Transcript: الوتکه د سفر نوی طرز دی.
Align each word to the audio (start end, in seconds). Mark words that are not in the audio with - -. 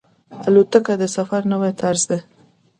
الوتکه 0.47 0.93
د 1.01 1.03
سفر 1.15 1.41
نوی 1.51 1.71
طرز 1.81 2.03
دی. 2.09 2.19